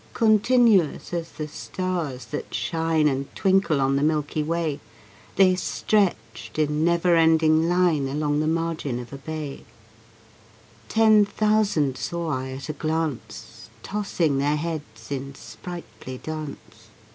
Continuous 0.15 1.13
as 1.13 1.33
the 1.33 1.47
stars 1.47 2.25
that 2.25 2.51
shine 2.55 3.07
And 3.07 3.27
twinkle 3.35 3.79
on 3.79 3.97
the 3.97 4.01
milky 4.01 4.41
way, 4.41 4.79
They 5.35 5.53
stretched 5.55 6.57
in 6.57 6.83
never 6.83 7.15
ending 7.15 7.69
line 7.69 8.07
Along 8.07 8.39
the 8.39 8.47
margin 8.47 8.97
of 8.97 9.13
a 9.13 9.19
bay; 9.19 9.63
Ten 10.89 11.23
thousand 11.23 11.99
saw 11.99 12.29
I 12.31 12.49
at 12.53 12.67
a 12.67 12.73
glance, 12.73 13.69
Tossing 13.83 14.39
their 14.39 14.55
heads 14.55 15.11
in 15.11 15.35
sprightly 15.35 16.17
dance. 16.17 16.87